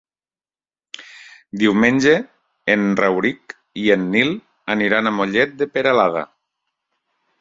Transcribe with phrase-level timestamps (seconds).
[1.63, 2.15] Diumenge
[2.75, 4.33] en Rauric i en Nil
[4.77, 6.25] aniran a Mollet de Peralada.